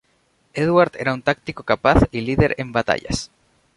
Edward 0.55 0.93
era 0.97 1.13
un 1.13 1.21
táctico 1.21 1.61
capaz 1.61 2.07
y 2.11 2.21
líder 2.21 2.55
en 2.57 2.71
batallas. 2.71 3.29